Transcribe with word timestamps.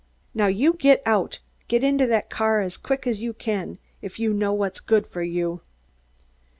Now, 0.33 0.47
you 0.47 0.73
get 0.73 1.03
out! 1.05 1.37
Get 1.67 1.83
into 1.83 2.07
that 2.07 2.31
car 2.31 2.61
as 2.61 2.75
quick 2.75 3.05
as 3.05 3.21
you 3.21 3.33
can, 3.33 3.77
if 4.01 4.17
you 4.17 4.33
know 4.33 4.51
what's 4.51 4.79
good 4.79 5.05
for 5.05 5.21
you!" 5.21 5.61